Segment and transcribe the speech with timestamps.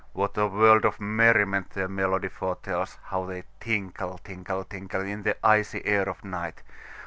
[0.13, 2.97] What a world of merriment their melody foretells!
[3.03, 6.63] How they tinkle, tinkle, tinkle, In the icy air of night!